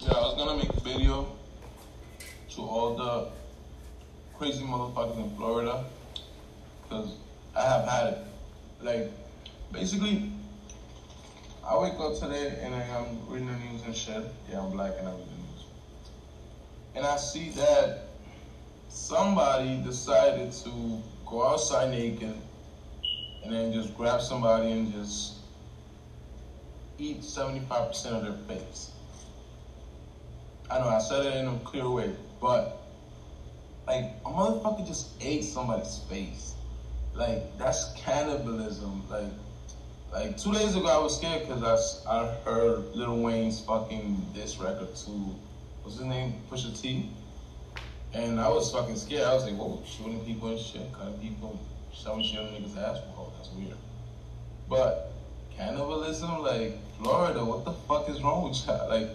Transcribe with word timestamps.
Yeah, 0.00 0.12
I 0.12 0.20
was 0.20 0.36
gonna 0.36 0.56
make 0.56 0.68
a 0.68 0.80
video 0.80 1.26
to 2.50 2.62
all 2.62 2.94
the 2.94 3.30
crazy 4.38 4.62
motherfuckers 4.62 5.16
in 5.16 5.36
Florida, 5.36 5.86
cause 6.88 7.16
I 7.56 7.62
have 7.62 7.88
had 7.88 8.06
it. 8.12 8.18
Like, 8.80 9.10
basically, 9.72 10.30
I 11.66 11.76
wake 11.78 11.98
up 11.98 12.16
today 12.16 12.60
and 12.62 12.76
I'm 12.76 13.28
reading 13.28 13.48
the 13.48 13.54
news 13.54 13.82
and 13.86 13.96
shit. 13.96 14.22
Yeah, 14.48 14.60
I'm 14.60 14.70
black 14.70 14.92
and 15.00 15.08
I 15.08 15.10
read 15.10 15.20
the 15.20 15.34
news, 15.34 15.64
and 16.94 17.04
I 17.04 17.16
see 17.16 17.50
that 17.50 18.04
somebody 18.88 19.82
decided 19.82 20.52
to 20.52 21.02
go 21.26 21.44
outside 21.44 21.90
naked 21.90 22.36
and 23.42 23.52
then 23.52 23.72
just 23.72 23.96
grab 23.96 24.20
somebody 24.20 24.70
and 24.70 24.92
just 24.92 25.38
eat 26.98 27.22
75% 27.22 28.06
of 28.12 28.22
their 28.22 28.56
face. 28.56 28.92
I 30.70 30.78
know 30.78 30.88
I 30.88 30.98
said 30.98 31.24
it 31.24 31.36
in 31.36 31.48
a 31.48 31.56
clear 31.60 31.88
way, 31.88 32.14
but 32.40 32.78
like 33.86 34.04
a 34.26 34.28
motherfucker 34.28 34.86
just 34.86 35.08
ate 35.20 35.44
somebody's 35.44 35.98
face. 36.10 36.54
Like 37.14 37.56
that's 37.56 37.92
cannibalism. 37.96 39.02
Like, 39.08 39.32
like 40.12 40.36
two 40.36 40.52
days 40.52 40.76
ago 40.76 40.86
I 40.86 40.98
was 41.02 41.16
scared 41.16 41.48
because 41.48 42.04
I, 42.06 42.10
I 42.10 42.26
heard 42.44 42.94
Lil 42.94 43.22
Wayne's 43.22 43.60
fucking 43.60 44.26
this 44.34 44.58
record 44.58 44.94
too. 44.94 45.34
what's 45.82 45.96
his 45.96 46.04
name 46.04 46.34
Pusha 46.50 46.78
T, 46.78 47.08
and 48.12 48.38
I 48.38 48.48
was 48.50 48.70
fucking 48.70 48.96
scared. 48.96 49.24
I 49.24 49.34
was 49.34 49.44
like, 49.44 49.54
whoa, 49.54 49.82
shooting 49.86 50.20
people 50.26 50.50
and 50.50 50.60
shit, 50.60 50.92
cutting 50.92 51.18
people, 51.18 51.58
shoving 51.94 52.24
shit 52.24 52.40
on 52.40 52.46
niggas' 52.48 52.76
ass. 52.76 52.98
Whoa, 53.14 53.32
that's 53.38 53.50
weird. 53.52 53.76
But 54.68 55.12
cannibalism, 55.56 56.42
like 56.42 56.76
Florida, 56.98 57.42
what 57.42 57.64
the 57.64 57.72
fuck 57.72 58.06
is 58.10 58.22
wrong 58.22 58.46
with 58.46 58.66
y'all? 58.66 58.86
Like 58.90 59.08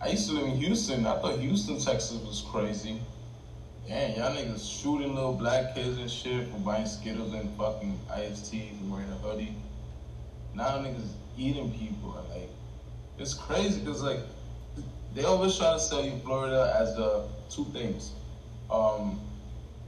I 0.00 0.10
used 0.10 0.28
to 0.28 0.34
live 0.34 0.46
in 0.46 0.56
Houston. 0.58 1.06
I 1.06 1.18
thought 1.18 1.40
Houston, 1.40 1.80
Texas 1.80 2.20
was 2.22 2.44
crazy. 2.52 3.00
Damn, 3.88 4.16
y'all 4.16 4.30
niggas 4.30 4.80
shooting 4.80 5.12
little 5.12 5.32
black 5.32 5.74
kids 5.74 5.98
and 5.98 6.08
shit 6.08 6.46
for 6.48 6.58
buying 6.58 6.86
Skittles 6.86 7.34
and 7.34 7.50
fucking 7.56 7.98
ISTs 8.08 8.78
and 8.80 8.92
wearing 8.92 9.10
a 9.10 9.16
hoodie. 9.16 9.54
Now 10.54 10.78
niggas 10.78 11.08
eating 11.36 11.72
people. 11.72 12.24
Like, 12.30 12.48
it's 13.18 13.34
crazy 13.34 13.80
because 13.80 14.00
like, 14.00 14.20
they 15.16 15.24
always 15.24 15.56
try 15.56 15.72
to 15.72 15.80
sell 15.80 16.04
you 16.04 16.16
Florida 16.18 16.76
as 16.78 16.94
the 16.94 17.24
two 17.50 17.64
things. 17.72 18.12
Um, 18.70 19.18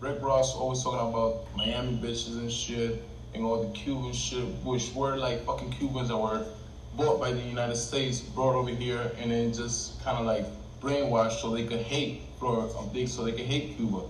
Rick 0.01 0.23
Ross 0.23 0.57
always 0.57 0.83
talking 0.83 1.09
about 1.09 1.47
Miami 1.57 1.99
bitches 1.99 2.37
and 2.37 2.51
shit 2.51 3.01
and 3.33 3.45
all 3.45 3.63
the 3.63 3.71
Cuban 3.79 4.13
shit, 4.13 4.45
which 4.65 4.93
were 4.93 5.17
like 5.19 5.45
fucking 5.47 5.71
Cubans 5.71 6.09
that 6.09 6.17
were 6.17 6.45
bought 6.95 7.21
by 7.21 7.33
the 7.33 7.41
United 7.41 7.77
States, 7.77 8.21
brought 8.21 8.55
over 8.55 8.71
here, 8.71 9.13
and 9.19 9.31
then 9.31 9.53
just 9.53 10.03
kind 10.05 10.19
of 10.19 10.27
like 10.27 10.47
brainwashed 10.81 11.41
so 11.41 11.51
they 11.51 11.65
could 11.65 11.81
hate 11.81 12.23
Florida, 12.39 13.07
so 13.07 13.25
they 13.25 13.33
could 13.33 13.47
hate 13.47 13.77
Cuba. 13.77 14.03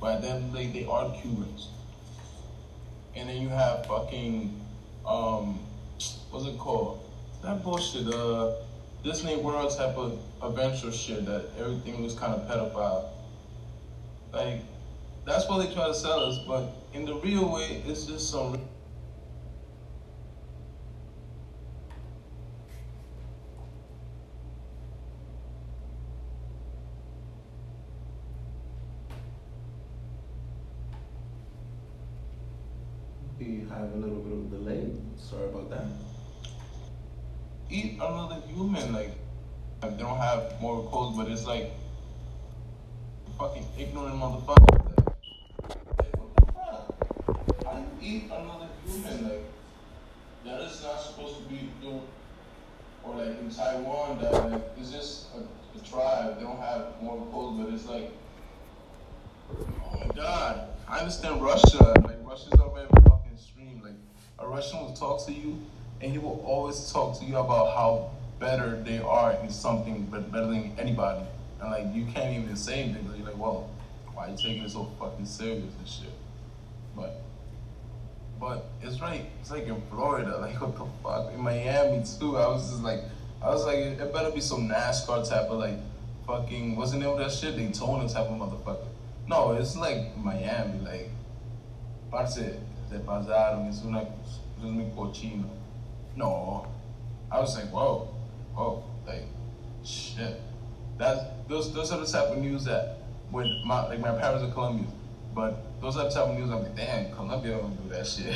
But 0.00 0.20
then 0.22 0.52
they, 0.52 0.66
they 0.66 0.86
are 0.86 1.14
Cubans. 1.20 1.68
And 3.14 3.28
then 3.28 3.40
you 3.40 3.48
have 3.48 3.86
fucking, 3.86 4.60
um, 5.06 5.60
what's 6.30 6.46
it 6.46 6.58
called? 6.58 7.00
That 7.42 7.62
bullshit, 7.62 8.12
uh, 8.12 8.52
Disney 9.04 9.36
World 9.36 9.76
type 9.76 9.96
of 9.96 10.18
adventure 10.42 10.90
shit 10.90 11.26
that 11.26 11.50
everything 11.58 12.02
was 12.02 12.14
kind 12.14 12.34
of 12.34 12.48
pedophile. 12.48 13.04
Like, 14.32 14.62
that's 15.24 15.48
what 15.48 15.58
they 15.64 15.72
try 15.72 15.86
to 15.86 15.94
sell 15.94 16.20
us, 16.20 16.38
but 16.38 16.70
in 16.92 17.04
the 17.04 17.14
real 17.16 17.52
way, 17.52 17.82
it's 17.86 18.06
just 18.06 18.30
some 18.30 18.60
We 33.46 33.60
have 33.68 33.92
a 33.92 33.96
little 33.96 34.20
bit 34.20 34.32
of 34.32 34.50
delay. 34.50 34.90
Sorry 35.18 35.44
about 35.48 35.68
that. 35.68 35.84
eat 37.68 37.94
another 37.96 38.40
human. 38.46 38.94
Like, 38.94 39.10
they 39.82 39.90
don't 39.98 40.16
have 40.16 40.58
moral 40.62 40.84
codes, 40.84 41.16
but 41.16 41.28
it's 41.30 41.46
like 41.46 41.72
fucking 43.38 43.66
ignorant 43.78 44.14
motherfucker. 44.14 44.96
Like, 45.98 46.16
what 46.16 46.36
the 46.36 46.52
fuck? 46.52 47.84
You 48.00 48.16
eat 48.16 48.24
another 48.26 48.68
human? 48.86 49.28
Like, 49.28 49.44
that 50.46 50.60
is 50.62 50.82
not 50.82 51.00
supposed 51.02 51.42
to 51.42 51.48
be 51.48 51.68
doing. 51.82 52.00
Or 53.02 53.16
like 53.16 53.38
in 53.38 53.50
Taiwan, 53.50 54.22
that 54.22 54.32
like 54.32 54.62
it's 54.78 54.90
just 54.90 55.26
a, 55.34 55.78
a 55.78 55.82
tribe. 55.82 56.38
They 56.38 56.44
don't 56.44 56.58
have 56.60 56.94
moral 57.02 57.26
codes, 57.26 57.62
but 57.62 57.74
it's 57.74 57.86
like, 57.86 58.10
oh 59.50 59.98
my 60.00 60.14
god. 60.14 60.68
I 60.88 61.00
understand 61.00 61.42
Russia. 61.42 61.92
Like 62.04 62.13
Russian 64.54 64.80
will 64.80 64.92
talk 64.92 65.26
to 65.26 65.32
you, 65.32 65.58
and 66.00 66.12
he 66.12 66.18
will 66.18 66.40
always 66.46 66.92
talk 66.92 67.18
to 67.18 67.24
you 67.24 67.36
about 67.36 67.74
how 67.74 68.10
better 68.38 68.80
they 68.82 68.98
are 69.00 69.32
in 69.42 69.50
something, 69.50 70.06
but 70.10 70.30
better 70.30 70.46
than 70.46 70.72
anybody. 70.78 71.26
And 71.60 71.70
like 71.70 71.94
you 71.94 72.06
can't 72.06 72.36
even 72.36 72.56
say 72.56 72.84
anything. 72.84 73.10
You're 73.16 73.26
like, 73.26 73.38
well, 73.38 73.70
why 74.12 74.26
are 74.26 74.30
you 74.30 74.36
taking 74.36 74.62
it 74.62 74.70
so 74.70 74.90
fucking 74.98 75.26
serious 75.26 75.74
and 75.78 75.88
shit? 75.88 76.12
But 76.96 77.20
but 78.38 78.66
it's 78.82 79.00
right. 79.00 79.26
It's 79.40 79.50
like 79.50 79.66
in 79.66 79.80
Florida. 79.90 80.38
Like 80.40 80.60
what 80.60 80.76
the 80.76 80.86
fuck? 81.02 81.32
In 81.32 81.40
Miami 81.40 82.04
too. 82.04 82.36
I 82.36 82.46
was 82.46 82.70
just 82.70 82.82
like, 82.82 83.00
I 83.42 83.48
was 83.48 83.64
like, 83.64 83.78
it 83.78 84.12
better 84.12 84.30
be 84.30 84.40
some 84.40 84.68
NASCAR 84.68 85.28
type 85.28 85.48
of 85.48 85.58
like, 85.58 85.78
fucking. 86.26 86.76
What's 86.76 86.92
the 86.92 86.98
name 86.98 87.08
of 87.08 87.18
that 87.18 87.32
shit? 87.32 87.56
Daytona 87.56 88.08
type 88.08 88.28
of 88.28 88.38
motherfucker. 88.38 88.86
No, 89.26 89.52
it's 89.52 89.76
like 89.76 90.16
Miami. 90.16 90.78
Like, 90.80 91.10
parce, 92.10 92.34
se 92.34 92.98
pasaron. 93.06 93.68
Es 93.68 93.82
una, 93.84 94.06
cochino. 94.94 95.48
No, 96.16 96.66
I 97.30 97.40
was 97.40 97.56
like, 97.56 97.70
whoa, 97.70 98.08
whoa, 98.54 98.84
like, 99.06 99.24
shit. 99.84 100.40
That's 100.96 101.20
those 101.48 101.74
those 101.74 101.90
are 101.90 101.98
the 101.98 102.06
type 102.06 102.28
of 102.28 102.38
news 102.38 102.64
that 102.64 102.98
when 103.30 103.62
my 103.66 103.86
like 103.86 104.00
my 104.00 104.12
parents 104.12 104.44
are 104.44 104.52
Colombian, 104.52 104.90
but 105.34 105.80
those 105.80 105.96
are 105.96 106.04
the 106.04 106.10
type 106.10 106.28
of 106.28 106.38
news 106.38 106.50
I'm 106.50 106.62
like, 106.62 106.76
damn, 106.76 107.12
Colombia 107.12 107.58
don't 107.58 107.82
do 107.82 107.94
that 107.94 108.06
shit. 108.06 108.34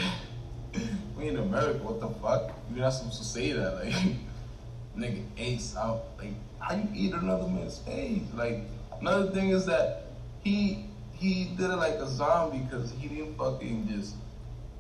we 1.16 1.28
in 1.28 1.36
America, 1.36 1.78
what 1.84 2.00
the 2.00 2.08
fuck? 2.20 2.52
You're 2.70 2.84
not 2.84 2.90
supposed 2.90 3.18
to 3.18 3.24
say 3.24 3.52
that, 3.52 3.76
like, 3.76 3.94
nigga, 4.98 5.24
ace 5.36 5.76
out, 5.76 6.04
like, 6.18 6.34
how 6.58 6.74
you 6.74 6.88
eat 6.94 7.12
another 7.12 7.46
man's 7.46 7.78
face? 7.78 8.22
Like, 8.34 8.62
another 9.00 9.30
thing 9.30 9.50
is 9.50 9.64
that 9.66 10.06
he 10.42 10.84
he 11.12 11.52
did 11.56 11.70
it 11.70 11.76
like 11.76 11.94
a 11.94 12.08
zombie 12.08 12.58
because 12.58 12.92
he 12.98 13.08
didn't 13.08 13.36
fucking 13.36 13.88
just 13.88 14.14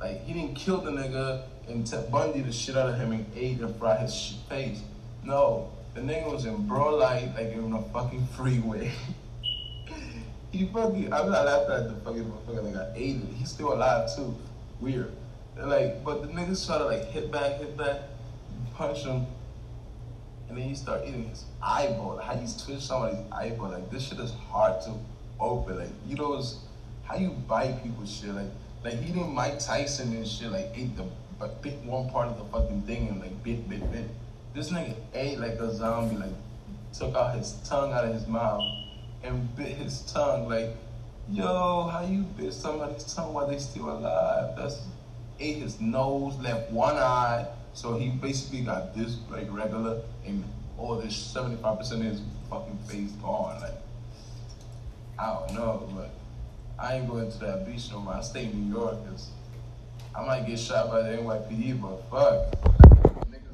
like 0.00 0.24
he 0.24 0.32
didn't 0.32 0.54
kill 0.54 0.80
the 0.80 0.90
nigga 0.90 1.42
and 1.68 1.86
Ted 1.86 2.10
Bundy 2.10 2.40
the 2.40 2.52
shit 2.52 2.76
out 2.76 2.88
of 2.88 2.96
him 2.96 3.12
and 3.12 3.26
ate 3.36 3.60
and 3.60 3.74
fried 3.76 4.00
his 4.00 4.38
face. 4.48 4.80
No, 5.24 5.70
the 5.94 6.00
nigga 6.00 6.30
was 6.30 6.44
in 6.44 6.66
broad 6.66 6.94
light, 6.94 7.32
like 7.34 7.52
in 7.52 7.72
a 7.72 7.82
fucking 7.92 8.26
freeway. 8.28 8.92
he 10.52 10.66
fucking, 10.66 11.12
I'm 11.12 11.30
not 11.30 11.44
laughing 11.44 11.74
at 11.74 11.88
the 11.88 12.00
fucking 12.04 12.24
motherfucker 12.24 12.64
like 12.64 12.76
I 12.76 12.92
ate 12.94 13.16
it. 13.16 13.34
He's 13.36 13.50
still 13.50 13.72
alive 13.72 14.14
too. 14.14 14.34
Weird. 14.80 15.12
Like, 15.56 16.04
but 16.04 16.22
the 16.22 16.28
niggas 16.28 16.66
try 16.66 16.78
to 16.78 16.84
like 16.84 17.06
hit 17.06 17.32
back, 17.32 17.58
hit 17.58 17.76
back, 17.76 18.00
punch 18.74 19.04
him, 19.04 19.26
and 20.48 20.56
then 20.56 20.68
you 20.68 20.74
start 20.74 21.02
eating 21.06 21.28
his 21.28 21.44
eyeball. 21.62 22.18
How 22.18 22.34
you 22.34 22.46
twist 22.46 22.86
somebody's 22.86 23.18
eyeball? 23.32 23.70
Like 23.70 23.90
this 23.90 24.08
shit 24.08 24.20
is 24.20 24.32
hard 24.50 24.80
to 24.82 24.94
open. 25.40 25.78
Like 25.78 25.90
you 26.06 26.16
know, 26.16 26.40
how 27.02 27.16
you 27.16 27.30
bite 27.30 27.82
people's 27.82 28.10
shit. 28.10 28.30
Like 28.30 28.46
like 28.84 29.00
didn't 29.04 29.34
Mike 29.34 29.58
Tyson 29.58 30.14
and 30.14 30.26
shit. 30.26 30.50
Like 30.50 30.72
ate 30.74 30.96
the 30.96 31.04
but 31.38 31.62
bit 31.62 31.78
one 31.84 32.08
part 32.10 32.28
of 32.28 32.38
the 32.38 32.44
fucking 32.44 32.82
thing 32.82 33.08
and 33.08 33.20
like 33.20 33.42
bit 33.42 33.68
bit 33.68 33.90
bit. 33.90 34.08
This 34.54 34.70
nigga 34.70 34.94
ate 35.14 35.38
like 35.38 35.54
a 35.54 35.74
zombie. 35.74 36.16
Like 36.16 36.30
took 36.92 37.14
out 37.14 37.36
his 37.36 37.52
tongue 37.64 37.92
out 37.92 38.04
of 38.04 38.14
his 38.14 38.26
mouth 38.26 38.62
and 39.22 39.54
bit 39.56 39.76
his 39.76 40.02
tongue. 40.02 40.48
Like 40.48 40.76
yo, 41.30 41.88
how 41.92 42.04
you 42.08 42.22
bit 42.22 42.52
somebody's 42.52 43.14
tongue 43.14 43.34
while 43.34 43.46
they 43.46 43.58
still 43.58 43.90
alive? 43.90 44.56
That's 44.56 44.80
ate 45.40 45.58
his 45.58 45.80
nose, 45.80 46.36
left 46.38 46.70
one 46.70 46.96
eye. 46.96 47.46
So 47.74 47.96
he 47.96 48.08
basically 48.08 48.62
got 48.62 48.94
this 48.96 49.18
like 49.30 49.46
regular 49.50 50.00
and 50.26 50.44
all 50.76 50.96
this 50.96 51.14
75% 51.34 51.78
of 51.92 52.00
his 52.00 52.20
fucking 52.50 52.78
face 52.88 53.10
gone. 53.22 53.60
Like 53.60 53.74
I 55.18 55.34
don't 55.34 55.54
know, 55.54 55.88
but 55.94 56.10
I 56.80 56.94
ain't 56.94 57.08
going 57.08 57.28
to 57.28 57.38
that 57.38 57.66
beach 57.66 57.90
no 57.90 57.98
more. 57.98 58.14
I 58.14 58.20
stay 58.22 58.44
in 58.44 58.68
New 58.68 58.78
York 58.78 59.02
because 59.02 59.30
I 60.14 60.24
might 60.24 60.46
get 60.46 60.60
shot 60.60 60.88
by 60.90 61.02
the 61.02 61.16
NYPD, 61.16 61.80
but 61.82 61.96
fuck. 62.08 62.54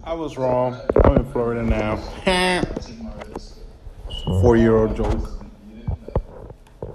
I 0.02 0.12
was 0.12 0.36
wrong. 0.36 0.78
I'm 1.02 1.16
in 1.16 1.24
Florida 1.32 1.62
now. 1.62 1.96
Take 2.24 3.00
my 3.00 3.12
risk. 3.32 3.60
Four 4.24 4.58
year 4.58 4.76
old 4.76 4.94
joke. 4.94 5.08
You 5.70 5.76
didn't, 5.76 5.88
like, 5.88 6.92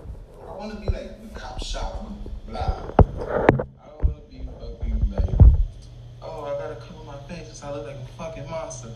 I 0.47 0.55
want 0.55 0.73
to 0.73 0.79
be 0.79 0.85
like 0.85 1.19
the 1.23 1.39
cop 1.39 1.63
shot 1.63 2.05
blah. 2.47 2.59
I 2.59 3.47
don't 3.47 4.03
want 4.03 4.29
to 4.29 4.37
be 4.37 4.47
fucking 4.59 5.11
like, 5.11 5.53
oh, 6.21 6.45
I 6.45 6.61
gotta 6.61 6.75
cover 6.75 7.03
my 7.05 7.17
face 7.27 7.45
because 7.45 7.63
I 7.63 7.71
look 7.71 7.87
like 7.87 7.95
a 7.95 8.05
fucking 8.17 8.49
monster. 8.49 8.89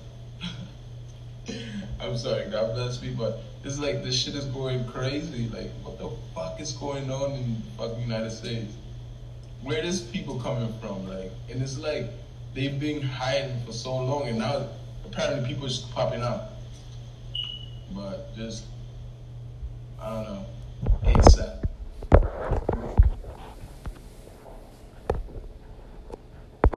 I'm 1.99 2.17
sorry, 2.17 2.49
God 2.51 2.75
bless 2.75 3.01
me, 3.01 3.15
but 3.17 3.41
it's 3.63 3.79
like 3.79 4.03
this 4.03 4.15
shit 4.15 4.35
is 4.35 4.45
going 4.45 4.85
crazy. 4.85 5.49
Like, 5.49 5.71
what 5.83 5.97
the 5.97 6.09
fuck 6.35 6.52
is 6.63 6.71
going 6.71 7.11
on 7.11 7.31
in 7.31 7.61
fucking 7.77 8.01
United 8.01 8.31
States? 8.31 8.73
Where 9.63 9.83
Where 9.83 9.83
is 9.83 9.99
people 9.99 10.39
coming 10.39 10.73
from? 10.79 11.05
Like, 11.07 11.31
and 11.49 11.61
it's 11.61 11.77
like 11.77 12.09
they've 12.53 12.79
been 12.79 13.01
hiding 13.01 13.59
for 13.65 13.73
so 13.73 13.93
long, 13.97 14.29
and 14.29 14.39
now 14.39 14.69
apparently 15.05 15.47
people 15.47 15.67
just 15.67 15.91
popping 15.91 16.21
out. 16.21 16.51
But 17.91 18.33
just, 18.35 18.63
I 20.01 20.09
don't 20.09 20.23
know. 20.23 20.45